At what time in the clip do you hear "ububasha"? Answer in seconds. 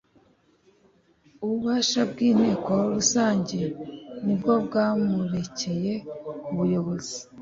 1.43-2.01